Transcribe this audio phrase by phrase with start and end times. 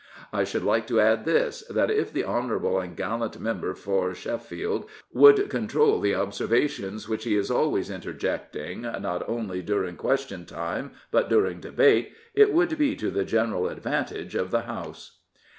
[0.33, 4.89] I should like to add this— that if the honourable and gallant member for Sheffield
[5.13, 11.29] would control the observations which he is always interjecting, not only during question time, but
[11.29, 15.19] during debate, it would be to the general advantage of the House.